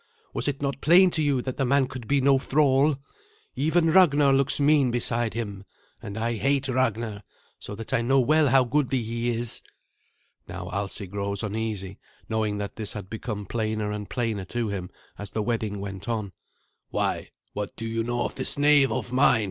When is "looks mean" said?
4.33-4.89